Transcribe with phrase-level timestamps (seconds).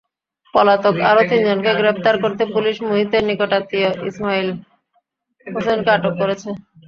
[0.53, 4.47] পলাতক আরও তিনজনকে গ্রেপ্তার করতে পুলিশ মুহিতের নিকটাত্মীয় ইসমাইল
[5.47, 6.49] হোসেনকে আটক করেছে।